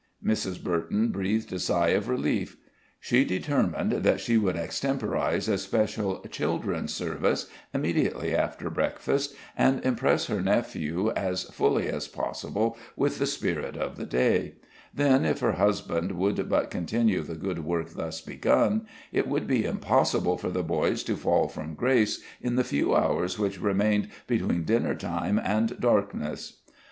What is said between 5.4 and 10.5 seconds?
a special "Children's service" immediately after breakfast, and impress her